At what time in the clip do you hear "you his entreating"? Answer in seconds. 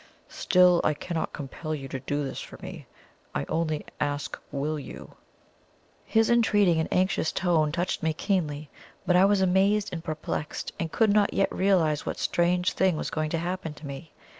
4.79-6.79